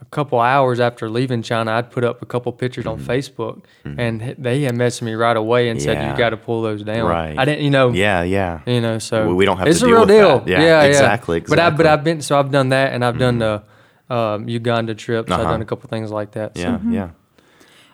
a 0.00 0.04
couple 0.06 0.38
hours 0.40 0.78
after 0.80 1.10
leaving 1.10 1.42
China, 1.42 1.72
I'd 1.72 1.90
put 1.90 2.04
up 2.04 2.22
a 2.22 2.26
couple 2.26 2.52
pictures 2.52 2.86
on 2.86 3.00
Facebook, 3.00 3.64
and 3.84 4.34
they 4.38 4.62
had 4.62 4.74
messaged 4.76 5.02
me 5.02 5.14
right 5.14 5.36
away 5.36 5.68
and 5.68 5.82
said, 5.82 5.96
Mm-hmm. 5.96 6.06
Yeah. 6.06 6.12
"You 6.12 6.18
got 6.18 6.30
to 6.30 6.36
pull 6.36 6.62
those 6.62 6.82
down." 6.84 7.06
Right. 7.08 7.36
I 7.36 7.44
didn't, 7.44 7.64
you 7.64 7.70
know. 7.70 7.90
Yeah, 7.92 8.22
yeah. 8.22 8.60
You 8.66 8.80
know, 8.80 8.98
so 9.00 9.28
We- 9.28 9.34
we 9.34 9.44
don't 9.44 9.58
have 9.58 9.66
it's 9.66 9.80
to 9.80 9.86
a 9.86 9.88
deal 9.88 9.96
real 10.06 10.34
with 10.36 10.46
deal. 10.46 10.56
that. 10.56 10.62
Yeah, 10.62 10.82
exactly, 10.82 11.40
But 11.40 11.58
I, 11.58 11.70
but 11.70 11.80
exactly. 11.80 11.84
Mm-hmm. 11.84 11.92
I've 11.94 12.04
been 12.04 12.20
so 12.22 12.38
I've 12.38 12.50
done 12.52 12.68
that, 12.70 12.92
and 12.92 13.04
I've 13.04 13.18
done 13.18 13.38
the 13.38 13.62
um, 14.08 14.48
Uganda 14.48 14.94
trips. 14.94 15.30
I've 15.32 15.40
Uh-huh. 15.40 15.50
done 15.50 15.62
a 15.62 15.66
couple 15.66 15.88
things 15.88 16.10
like 16.10 16.30
that. 16.32 16.56
So. 16.56 16.62
Yeah, 16.62 16.78
yeah. 16.90 17.08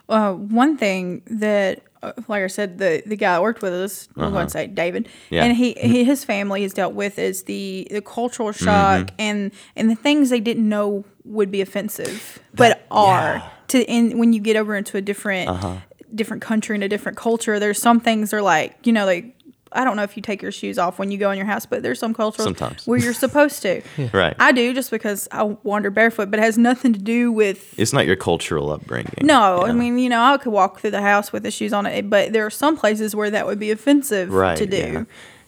Uh, 0.06 0.32
one 0.34 0.76
thing 0.76 1.22
that, 1.26 1.80
uh, 2.02 2.12
like 2.28 2.42
I 2.42 2.46
said, 2.48 2.76
the 2.76 3.02
the 3.06 3.16
guy 3.16 3.32
that 3.32 3.42
worked 3.42 3.62
with 3.62 3.72
us, 3.72 4.08
I'm 4.16 4.32
going 4.32 4.46
to 4.46 4.50
say 4.50 4.66
David, 4.66 5.06
Uh-huh. 5.06 5.26
Yeah. 5.30 5.44
and 5.44 5.56
he, 5.56 5.72
he 5.80 6.04
his 6.04 6.22
family 6.24 6.62
has 6.62 6.74
dealt 6.74 6.92
with 6.92 7.18
is 7.18 7.44
the 7.44 7.88
the 7.90 8.02
cultural 8.02 8.52
shock 8.52 9.06
Mm-hmm. 9.06 9.14
and 9.18 9.50
and 9.74 9.88
the 9.90 9.94
things 9.96 10.28
they 10.28 10.40
didn't 10.40 10.68
know 10.68 11.04
would 11.24 11.50
be 11.50 11.60
offensive, 11.60 12.38
but 12.54 12.86
are 12.90 13.42
to 13.68 13.82
in 13.90 14.18
when 14.18 14.32
you 14.32 14.40
get 14.40 14.56
over 14.56 14.76
into 14.76 14.96
a 14.96 15.00
different 15.00 15.48
Uh-huh. 15.48 15.76
different 16.14 16.42
country 16.42 16.74
and 16.76 16.84
a 16.84 16.88
different 16.88 17.16
culture. 17.18 17.58
There's 17.58 17.80
some 17.80 17.98
things 18.00 18.32
are 18.32 18.42
like 18.42 18.76
you 18.86 18.92
know 18.92 19.06
like. 19.06 19.30
I 19.76 19.82
don't 19.82 19.96
know 19.96 20.04
if 20.04 20.16
you 20.16 20.22
take 20.22 20.40
your 20.40 20.52
shoes 20.52 20.78
off 20.78 21.00
when 21.00 21.10
you 21.10 21.18
go 21.18 21.32
in 21.32 21.36
your 21.36 21.48
house, 21.48 21.66
but 21.66 21.82
there's 21.82 21.98
some 21.98 22.14
cultures 22.14 22.44
Sometimes. 22.44 22.86
where 22.86 22.96
you're 22.96 23.12
supposed 23.12 23.60
to. 23.62 23.82
Right. 24.12 24.32
I 24.38 24.52
do 24.52 24.72
just 24.72 24.88
because 24.92 25.26
I 25.32 25.42
wander 25.64 25.90
barefoot, 25.90 26.30
but 26.30 26.38
it 26.38 26.42
has 26.44 26.56
nothing 26.56 26.92
to 26.92 27.00
do 27.00 27.32
with 27.32 27.76
It's 27.76 27.92
not 27.92 28.06
your 28.06 28.14
cultural 28.14 28.70
upbringing. 28.70 29.14
no, 29.22 29.62
I 29.64 29.72
mean, 29.72 29.98
you 29.98 30.08
know, 30.08 30.22
I 30.22 30.36
could 30.36 30.52
walk 30.52 30.78
through 30.78 30.92
the 30.92 31.02
house 31.02 31.32
with 31.32 31.42
the 31.42 31.50
shoes 31.50 31.72
on 31.72 31.86
it, 31.86 32.08
but 32.08 32.32
there 32.32 32.46
are 32.46 32.50
some 32.50 32.76
places 32.76 33.16
where 33.16 33.30
that 33.30 33.46
would 33.46 33.58
be 33.58 33.72
offensive 33.72 34.32
right 34.32 34.56
to 34.56 34.64
do. 34.64 34.76
Yeah. 34.76 35.04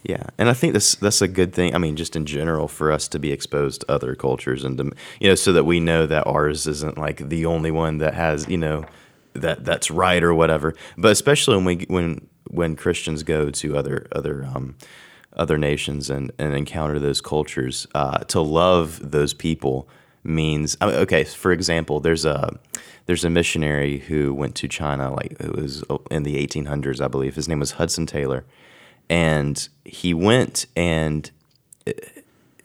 Yeah 0.09 0.25
and 0.39 0.49
i 0.49 0.53
think 0.53 0.73
that's 0.73 0.95
that's 0.97 1.21
a 1.21 1.29
good 1.29 1.53
thing 1.53 1.75
i 1.75 1.79
mean 1.79 1.97
just 1.97 2.17
in 2.17 2.27
general 2.27 2.69
for 2.69 2.93
us 2.93 3.09
to 3.09 3.19
be 3.19 3.33
exposed 3.33 3.81
to 3.81 3.91
other 3.91 4.15
cultures 4.15 4.65
and 4.65 4.79
to, 4.79 4.91
you 5.21 5.29
know 5.29 5.35
so 5.35 5.53
that 5.53 5.65
we 5.65 5.81
know 5.81 6.07
that 6.07 6.27
ours 6.27 6.67
isn't 6.67 6.99
like 6.99 7.29
the 7.29 7.47
only 7.47 7.71
one 7.71 7.99
that 7.99 8.15
has 8.15 8.49
you 8.49 8.57
know 8.57 8.85
that 9.43 9.65
that's 9.65 9.91
right 9.91 10.23
or 10.23 10.35
whatever. 10.35 10.75
But 10.97 11.13
especially 11.13 11.57
when 11.57 11.65
we 11.65 11.87
when 11.89 12.29
when 12.49 12.77
christians 12.77 13.23
go 13.25 13.51
to 13.51 13.77
other 13.77 14.07
other 14.13 14.45
um 14.45 14.77
other 15.33 15.59
nations 15.59 16.09
and 16.09 16.31
and 16.39 16.55
encounter 16.55 16.99
those 16.99 17.21
cultures 17.21 17.87
uh 17.95 18.19
to 18.19 18.41
love 18.41 19.11
those 19.11 19.35
people 19.35 19.89
means 20.23 20.77
I 20.81 20.87
mean, 20.87 20.95
okay 20.97 21.25
for 21.25 21.53
example 21.53 21.99
there's 22.01 22.25
a 22.25 22.57
there's 23.07 23.25
a 23.25 23.31
missionary 23.31 23.99
who 23.99 24.33
went 24.33 24.55
to 24.57 24.69
china 24.69 25.13
like 25.13 25.33
it 25.41 25.57
was 25.57 25.83
in 26.11 26.23
the 26.23 26.37
1800s 26.47 27.01
i 27.01 27.09
believe. 27.09 27.35
His 27.35 27.49
name 27.49 27.59
was 27.59 27.73
hudson 27.73 28.07
taylor 28.07 28.45
and 29.09 29.69
he 29.85 30.15
went 30.15 30.67
and 30.77 31.31
uh, 31.87 31.93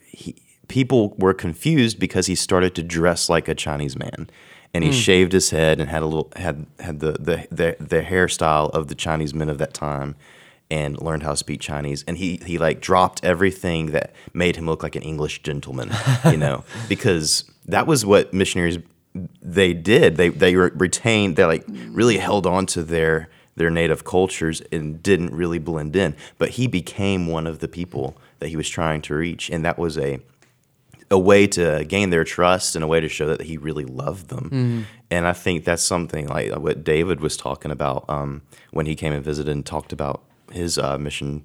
he, 0.05 0.35
people 0.67 1.15
were 1.17 1.33
confused 1.33 1.99
because 1.99 2.27
he 2.27 2.35
started 2.35 2.75
to 2.75 2.83
dress 2.83 3.29
like 3.29 3.47
a 3.47 3.55
Chinese 3.55 3.97
man. 3.97 4.29
And 4.73 4.85
he 4.85 4.93
shaved 4.93 5.33
his 5.33 5.49
head 5.49 5.81
and 5.81 5.89
had 5.89 6.01
a 6.01 6.05
little 6.05 6.31
had 6.37 6.65
had 6.79 7.01
the, 7.01 7.11
the 7.11 7.45
the 7.51 7.75
the 7.77 8.01
hairstyle 8.03 8.69
of 8.69 8.87
the 8.87 8.95
Chinese 8.95 9.33
men 9.33 9.49
of 9.49 9.57
that 9.57 9.73
time 9.73 10.15
and 10.69 10.99
learned 11.01 11.23
how 11.23 11.31
to 11.31 11.37
speak 11.37 11.59
Chinese. 11.59 12.05
And 12.07 12.17
he 12.17 12.39
he 12.45 12.57
like 12.57 12.79
dropped 12.79 13.21
everything 13.21 13.87
that 13.87 14.13
made 14.33 14.55
him 14.55 14.65
look 14.65 14.81
like 14.81 14.95
an 14.95 15.01
English 15.01 15.43
gentleman 15.43 15.91
you 16.23 16.37
know 16.37 16.63
because 16.87 17.43
that 17.65 17.85
was 17.85 18.05
what 18.05 18.33
missionaries 18.33 18.77
they 19.41 19.73
did. 19.73 20.15
They 20.15 20.29
they 20.29 20.55
retained 20.55 21.35
they 21.35 21.43
like 21.43 21.65
really 21.67 22.17
held 22.17 22.47
on 22.47 22.65
to 22.67 22.83
their 22.83 23.27
their 23.55 23.69
native 23.69 24.03
cultures 24.03 24.61
and 24.71 25.01
didn't 25.03 25.33
really 25.33 25.59
blend 25.59 25.95
in 25.95 26.15
but 26.37 26.49
he 26.49 26.67
became 26.67 27.27
one 27.27 27.47
of 27.47 27.59
the 27.59 27.67
people 27.67 28.17
that 28.39 28.49
he 28.49 28.55
was 28.55 28.69
trying 28.69 29.01
to 29.01 29.15
reach 29.15 29.49
and 29.49 29.65
that 29.65 29.77
was 29.77 29.97
a 29.97 30.19
a 31.11 31.19
way 31.19 31.45
to 31.45 31.83
gain 31.85 32.09
their 32.09 32.23
trust 32.23 32.75
and 32.75 32.83
a 32.83 32.87
way 32.87 33.01
to 33.01 33.09
show 33.09 33.27
that 33.27 33.41
he 33.41 33.57
really 33.57 33.83
loved 33.83 34.29
them. 34.29 34.87
And 35.11 35.27
I 35.27 35.33
think 35.33 35.65
that's 35.65 35.83
something 35.83 36.27
like 36.27 36.55
what 36.55 36.85
David 36.85 37.19
was 37.19 37.35
talking 37.35 37.69
about 37.69 38.05
um, 38.07 38.43
when 38.71 38.85
he 38.85 38.95
came 38.95 39.11
and 39.11 39.23
visited 39.23 39.51
and 39.51 39.65
talked 39.65 39.91
about 39.91 40.23
his 40.53 40.77
uh, 40.77 40.97
mission. 40.97 41.43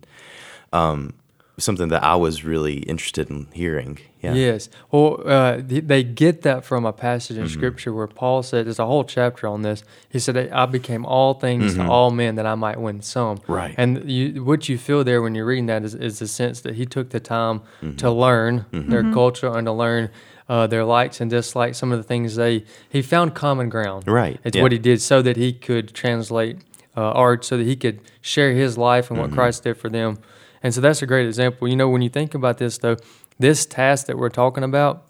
Um, 0.73 1.15
something 1.59 1.89
that 1.89 2.03
I 2.05 2.15
was 2.17 2.45
really 2.45 2.79
interested 2.81 3.31
in 3.31 3.47
hearing. 3.53 3.99
Yeah. 4.21 4.35
Yes. 4.35 4.69
Well, 4.91 5.23
uh, 5.25 5.61
they 5.65 6.03
get 6.03 6.43
that 6.43 6.65
from 6.65 6.85
a 6.85 6.93
passage 6.93 7.37
in 7.39 7.45
Mm-hmm. 7.45 7.53
Scripture 7.53 7.93
where 7.95 8.07
Paul 8.07 8.43
said, 8.43 8.67
there's 8.67 8.79
a 8.79 8.85
whole 8.87 9.05
chapter 9.05 9.47
on 9.47 9.63
this. 9.63 9.83
He 10.11 10.19
said, 10.19 10.37
I 10.37 10.67
became 10.67 11.07
all 11.07 11.35
things 11.35 11.75
to 11.77 11.85
all 11.87 12.11
men 12.11 12.35
that 12.35 12.45
I 12.47 12.57
might 12.57 12.79
win 12.81 13.01
some. 13.03 13.39
Mm-hmm. 13.39 13.53
Right. 13.53 13.75
And 13.79 14.11
you, 14.11 14.45
what 14.45 14.69
you 14.69 14.77
feel 14.77 15.03
there 15.05 15.23
when 15.23 15.35
you're 15.35 15.47
reading 15.47 15.67
that 15.67 15.83
is, 15.85 15.95
is 15.95 16.19
the 16.19 16.27
sense 16.29 16.61
that 16.63 16.75
he 16.75 16.85
took 16.87 17.11
the 17.11 17.21
time 17.21 17.63
Mm-hmm. 17.81 17.97
to 17.97 18.11
learn 18.11 18.67
their 18.73 19.03
culture 19.13 19.49
and 19.57 19.67
to 19.67 19.73
learn 19.73 20.11
uh, 20.49 20.67
their 20.67 20.85
likes 20.85 21.21
and 21.21 21.31
dislikes, 21.31 21.79
some 21.79 21.91
of 21.91 21.99
the 21.99 22.05
things 22.05 22.37
they, 22.37 22.65
he 22.89 23.03
found 23.03 23.35
common 23.35 23.69
ground. 23.69 24.07
Right, 24.07 24.39
It's 24.45 24.57
yeah. 24.57 24.63
what 24.63 24.73
he 24.73 24.79
did 24.79 25.01
so 25.01 25.23
that 25.23 25.37
he 25.37 25.53
could 25.53 25.95
translate 25.95 26.59
uh, 26.97 27.01
Arch 27.13 27.45
so 27.45 27.57
that 27.57 27.65
he 27.67 27.77
could 27.77 28.01
share 28.21 28.53
his 28.53 28.77
life 28.79 29.11
and 29.11 29.19
what 29.21 29.31
Christ 29.33 29.65
did 29.65 29.77
for 29.77 29.89
them. 29.89 30.19
And 30.63 30.75
so 30.75 30.81
that's 30.81 31.03
a 31.03 31.07
great 31.07 31.27
example. 31.27 31.69
You 31.69 31.77
know, 31.77 31.89
when 31.89 32.03
you 32.03 32.09
think 32.09 32.35
about 32.35 32.59
this, 32.59 32.79
though, 32.79 32.97
this 33.39 33.67
task 33.67 34.07
that 34.07 34.19
we're 34.19 34.31
talking 34.31 34.65
about 34.65 35.05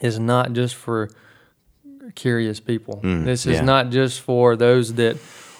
is 0.00 0.18
not 0.18 0.52
just 0.52 0.74
for 0.74 1.10
curious 2.14 2.60
people. 2.60 3.00
Mm, 3.02 3.24
this 3.24 3.46
is 3.46 3.54
yeah. 3.54 3.62
not 3.62 3.90
just 3.90 4.20
for 4.20 4.56
those 4.56 4.94
that 4.94 5.18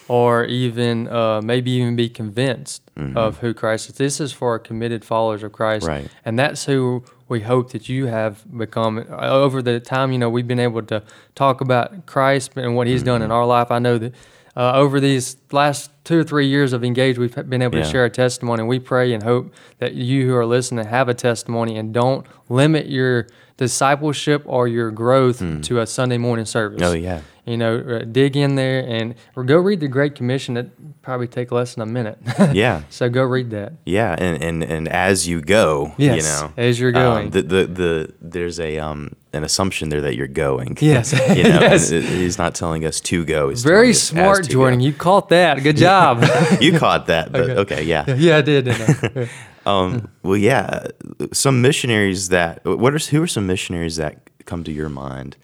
are 0.09 0.45
even 0.45 1.09
uh, 1.09 1.41
maybe 1.43 1.73
even 1.73 1.97
be 1.97 2.09
convinced 2.09 2.83
mm-hmm. 2.95 3.17
of 3.17 3.39
who 3.39 3.53
Christ 3.53 3.91
is. 3.91 3.97
This 3.97 4.21
is 4.21 4.33
for 4.33 4.51
our 4.51 4.59
committed 4.59 5.05
followers 5.05 5.43
of 5.43 5.53
Christ, 5.53 5.87
Right. 5.87 6.09
and 6.25 6.39
that's 6.39 6.65
who 6.65 7.05
we 7.29 7.41
hope 7.41 7.73
that 7.73 7.89
you 7.89 8.07
have 8.07 8.45
become 8.57 9.05
over 9.11 9.63
the 9.63 9.81
time. 9.81 10.13
You 10.13 10.19
know, 10.19 10.31
we've 10.31 10.47
been 10.47 10.61
able 10.61 10.83
to 10.83 11.03
talk 11.35 11.61
about 11.61 12.07
Christ 12.07 12.53
and 12.57 12.77
what 12.77 12.87
He's 12.87 13.01
mm-hmm. 13.01 13.07
done 13.07 13.23
in 13.23 13.33
our 13.33 13.47
life. 13.47 13.71
I 13.71 13.81
know 13.81 13.99
that 13.99 14.15
uh, 14.57 14.73
over 14.75 15.01
these 15.01 15.37
last 15.53 15.91
two 16.05 16.19
or 16.21 16.25
three 16.25 16.47
years 16.47 16.73
of 16.73 16.83
engaged, 16.85 17.19
we've 17.19 17.35
been 17.49 17.63
able 17.63 17.77
Yeah. 17.79 17.85
to 17.85 17.91
share 17.91 18.05
a 18.07 18.11
testimony. 18.11 18.61
And 18.61 18.69
we 18.69 18.79
pray 18.79 19.13
and 19.13 19.23
hope 19.23 19.53
that 19.79 19.95
you 19.95 20.27
who 20.27 20.35
are 20.35 20.47
listening 20.47 20.87
have 20.87 21.09
a 21.09 21.15
testimony 21.15 21.77
and 21.77 21.93
don't 21.93 22.27
limit 22.49 22.87
your 22.87 23.27
discipleship 23.57 24.43
or 24.47 24.69
your 24.69 24.91
growth 24.91 25.43
to 25.63 25.81
a 25.81 25.87
Sunday 25.87 26.19
morning 26.19 26.45
service. 26.47 26.83
Oh, 26.83 26.93
yeah. 26.93 27.23
You 27.47 27.57
know, 27.57 27.79
uh, 27.79 27.99
dig 28.05 28.37
in 28.37 28.57
there 28.57 28.81
and 28.85 29.15
or 29.37 29.45
go 29.45 29.57
read 29.57 29.79
the 29.79 29.87
Great 29.87 30.17
Commission. 30.17 30.57
It 30.57 31.01
probably 31.03 31.29
take 31.29 31.53
less 31.53 31.75
than 31.77 31.83
a 31.83 31.87
minute. 31.87 32.19
Yeah. 32.53 32.83
so 32.91 33.09
go 33.09 33.23
read 33.23 33.51
that. 33.51 33.75
Yeah, 33.85 34.17
and, 34.19 34.43
and, 34.43 34.65
and 34.65 34.89
as 34.89 35.29
you 35.29 35.41
go, 35.41 35.95
Yes, 35.97 36.17
you 36.17 36.23
know, 36.25 36.53
as 36.57 36.81
you're 36.81 36.89
um, 36.97 37.03
going. 37.03 37.31
the, 37.31 37.43
the 37.43 37.67
the 37.67 38.15
there's 38.21 38.59
a 38.59 38.79
um 38.79 39.15
an 39.33 39.45
assumption 39.45 39.91
there 39.91 40.01
that 40.01 40.17
you're 40.17 40.27
going. 40.27 40.77
Yes. 40.81 41.13
you 41.13 41.45
know, 41.45 41.61
Yes. 41.61 41.93
it- 41.93 42.03
he's 42.03 42.37
not 42.37 42.57
telling 42.57 42.85
us 42.85 43.01
to 43.03 43.25
go. 43.25 43.49
He's 43.51 43.63
Very 43.63 43.77
telling 43.79 43.91
us 43.91 43.97
as 44.03 44.09
smart, 44.09 44.49
Jordan. 44.49 44.81
go. 44.81 44.85
You 44.87 44.93
caught 44.93 45.29
that. 45.29 45.63
Good 45.63 45.77
job. 45.89 46.25
you 46.61 46.77
caught 46.81 47.07
that, 47.07 47.31
but 47.31 47.49
okay, 47.51 47.85
yeah. 47.85 48.13
yeah, 48.13 48.39
I 48.39 48.41
did. 48.43 48.65
Didn't 48.65 49.17
I? 49.19 49.29
Um, 49.67 50.09
well, 50.23 50.37
yeah. 50.37 50.87
Some 51.33 51.61
missionaries 51.61 52.29
that 52.29 52.65
what 52.65 52.95
are 52.95 52.99
who 52.99 53.23
are 53.23 53.27
some 53.27 53.47
missionaries 53.47 53.97
that 53.97 54.31
come 54.47 54.63
to 54.65 54.73
your 54.73 54.89
mind 54.89 55.37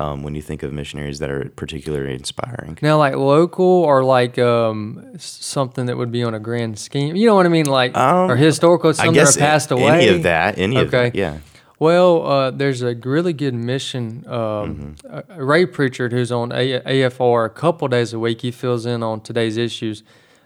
um, 0.00 0.22
when 0.22 0.34
you 0.34 0.42
think 0.42 0.62
of 0.62 0.72
missionaries 0.72 1.18
that 1.20 1.30
are 1.30 1.48
particularly 1.56 2.14
inspiring? 2.14 2.76
Now, 2.82 2.98
like 2.98 3.14
local 3.14 3.64
or 3.64 4.02
like 4.04 4.38
um, 4.38 5.12
something 5.18 5.86
that 5.86 5.96
would 5.96 6.10
be 6.12 6.22
on 6.24 6.34
a 6.34 6.40
grand 6.40 6.78
scheme. 6.78 7.16
You 7.16 7.26
know 7.26 7.34
what 7.36 7.46
I 7.46 7.50
mean? 7.50 7.66
Like 7.66 7.96
Um, 7.96 8.30
or 8.30 8.36
historical. 8.36 8.92
Some 8.94 9.10
I 9.10 9.12
guess 9.12 9.34
that 9.36 9.42
are 9.42 9.46
passed 9.46 9.70
away. 9.70 9.90
any 9.90 10.08
of 10.08 10.22
that, 10.24 10.58
any 10.58 10.76
of 10.76 10.88
Okay. 10.88 11.10
that, 11.10 11.14
yeah. 11.14 11.38
Well, 11.80 12.26
uh, 12.26 12.50
there's 12.50 12.82
a 12.82 12.96
really 12.96 13.32
good 13.32 13.54
mission. 13.54 14.24
Um, 14.26 14.96
Mm-hmm. 15.06 15.32
uh, 15.40 15.44
Ray 15.44 15.64
Pritchard, 15.66 16.10
who's 16.12 16.32
on 16.32 16.50
a- 16.50 16.80
AFR 16.80 17.46
a 17.46 17.50
couple 17.50 17.86
days 17.86 18.12
a 18.12 18.18
week, 18.18 18.40
he 18.42 18.50
fills 18.50 18.84
in 18.86 19.04
on 19.04 19.20
today's 19.20 19.56
issues. 19.56 20.02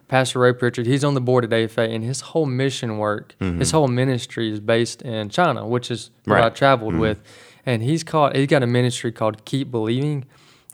Pastor 0.08 0.40
Ray 0.40 0.52
Pritchard, 0.52 0.86
he's 0.86 1.04
on 1.04 1.14
the 1.14 1.20
board 1.20 1.44
at 1.44 1.52
AFA, 1.52 1.82
and 1.82 2.04
his 2.04 2.20
whole 2.20 2.46
mission 2.46 2.98
work, 2.98 3.34
his 3.40 3.70
whole 3.70 3.88
ministry 3.88 4.50
is 4.52 4.60
based 4.60 5.02
in 5.02 5.28
China, 5.30 5.66
which 5.66 5.90
is 5.90 6.10
where 6.24 6.38
I 6.38 6.46
Mm-hmm. 6.48 6.54
Traveled 6.56 6.94
with. 6.96 7.22
And 7.64 7.82
he's 7.82 8.02
called, 8.04 8.34
he's 8.36 8.48
got 8.48 8.62
a 8.62 8.66
ministry 8.66 9.12
called 9.12 9.44
Keep 9.44 9.70
Believing, 9.70 10.24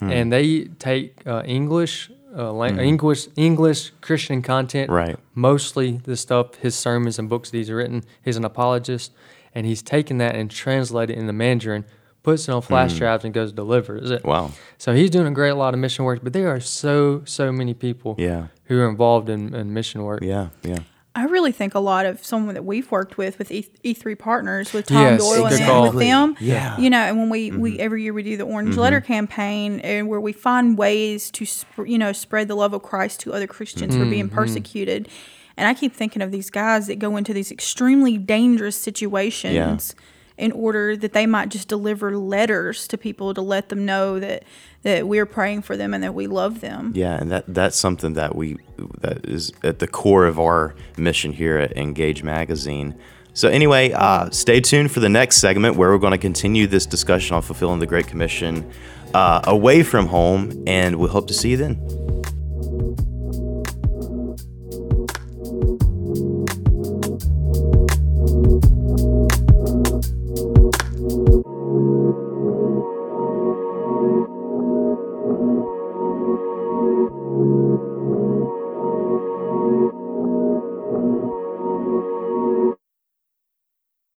Hmm. 0.00 0.11
and 0.12 0.32
they 0.32 0.64
take 0.78 1.26
uh, 1.26 1.42
English, 1.44 2.11
uh, 2.37 2.52
lang- 2.52 2.78
English, 2.78 3.26
English 3.37 3.90
Christian 4.00 4.42
content, 4.42 4.90
Right. 4.90 5.16
mostly 5.35 6.00
the 6.04 6.16
stuff, 6.16 6.54
his 6.56 6.75
sermons 6.76 7.18
and 7.18 7.28
books 7.28 7.50
that 7.50 7.56
he's 7.58 7.70
written. 7.70 8.04
He's 8.25 8.37
an 8.37 8.44
apologist, 8.44 9.12
and 9.54 9.66
he's 9.66 9.82
taken 9.82 10.18
that 10.18 10.37
and 10.37 10.49
translated 10.50 11.16
it 11.16 11.20
into 11.20 11.32
Mandarin, 11.32 11.85
puts 12.23 12.49
it 12.49 12.52
on 12.52 12.62
flash 12.62 12.97
drives, 12.97 13.25
and 13.25 13.35
goes 13.35 13.50
delivers 13.52 14.11
it. 14.12 14.25
Wow. 14.25 14.52
So 14.78 14.94
he's 14.94 15.11
doing 15.11 15.26
a 15.26 15.32
great 15.32 15.52
lot 15.52 15.75
of 15.75 15.80
mission 15.80 16.04
work, 16.04 16.20
but 16.23 16.32
there 16.32 16.49
are 16.49 16.61
so 16.61 17.23
so 17.25 17.50
many 17.50 17.75
people 17.75 18.14
Yeah. 18.18 18.47
Who 18.68 18.80
are 18.80 18.88
involved 18.88 19.28
in, 19.28 19.54
in 19.54 19.72
mission 19.72 20.04
work. 20.04 20.22
Yeah. 20.22 20.48
Yeah. 20.62 20.78
I 21.14 21.25
really 21.25 21.50
think 21.50 21.75
a 21.75 21.80
lot 21.80 22.06
of 22.06 22.25
someone 22.25 22.54
that 22.54 22.64
we've 22.64 22.88
worked 22.92 23.18
with 23.18 23.38
with 23.38 23.50
E- 23.50 23.68
E3 23.82 24.16
partners 24.16 24.72
with 24.72 24.87
Tom 24.87 25.02
Yes, 25.02 25.20
Doyle 25.20 25.46
and 25.46 25.64
call. 25.64 25.90
with 25.90 25.98
them. 25.98 26.37
Yeah. 26.38 26.78
You 26.78 26.90
know, 26.90 26.98
and 26.98 27.18
when 27.18 27.28
we, 27.28 27.50
we 27.50 27.72
mm-hmm. 27.72 27.80
every 27.80 28.04
year 28.04 28.12
we 28.12 28.22
do 28.22 28.37
the 28.37 28.44
Orange 28.44 28.70
mm-hmm. 28.70 28.80
Letter 28.80 29.00
campaign 29.00 29.80
and 29.80 30.06
where 30.06 30.20
we 30.20 30.32
find 30.32 30.78
ways 30.78 31.32
to 31.32 31.44
sp- 31.44 31.87
you 31.87 31.98
know 31.98 32.12
spread 32.12 32.46
the 32.46 32.54
love 32.54 32.72
of 32.72 32.82
Christ 32.82 33.18
to 33.20 33.32
other 33.32 33.48
Christians 33.48 33.96
who 33.96 34.02
are 34.02 34.06
being 34.06 34.26
mm-hmm. 34.26 34.34
persecuted. 34.34 35.08
And 35.56 35.66
I 35.66 35.75
keep 35.75 35.92
thinking 35.92 36.22
of 36.22 36.30
these 36.30 36.50
guys 36.50 36.87
that 36.87 37.00
go 37.00 37.16
into 37.16 37.32
these 37.32 37.50
extremely 37.50 38.16
dangerous 38.16 38.80
situations 38.80 39.96
in 40.38 40.52
order 40.52 40.97
that 40.97 41.12
they 41.12 41.26
might 41.26 41.49
just 41.49 41.68
deliver 41.68 42.16
letters 42.16 42.87
to 42.88 42.97
people 42.97 43.35
to 43.35 43.42
let 43.42 43.68
them 43.68 43.85
know 43.85 44.18
that 44.21 44.45
that 44.83 45.09
we're 45.09 45.26
praying 45.26 45.62
for 45.62 45.76
them 45.76 45.92
and 45.92 46.04
that 46.04 46.14
we 46.14 46.26
love 46.26 46.61
them. 46.61 46.92
Yeah, 46.95 47.16
and 47.21 47.30
that 47.30 47.45
that's 47.49 47.76
something 47.76 48.14
that 48.14 48.37
we 48.37 48.57
that 49.00 49.26
is 49.26 49.52
at 49.62 49.80
the 49.80 49.88
core 49.88 50.26
of 50.26 50.38
our 50.38 50.75
mission 50.97 51.33
here 51.33 51.59
at 51.59 51.76
Engage 51.76 52.23
Magazine. 52.23 52.95
So 53.35 53.49
anyway, 53.49 53.92
uh, 53.92 54.30
stay 54.30 54.61
tuned 54.61 54.90
for 54.90 55.00
the 55.00 55.09
next 55.09 55.37
segment 55.37 55.76
where 55.76 55.90
we're 55.90 55.99
going 55.99 56.12
to 56.12 56.18
continue 56.18 56.66
this 56.66 56.87
discussion 56.87 57.37
on 57.37 57.42
fulfilling 57.42 57.78
the 57.78 57.87
Great 57.87 58.07
Commission 58.07 58.68
uh, 59.14 59.42
away 59.45 59.83
from 59.83 60.07
home, 60.07 60.64
and 60.66 60.97
we 60.97 61.09
hope 61.09 61.28
to 61.28 61.35
see 61.35 61.50
you 61.50 61.57
then. 61.57 62.07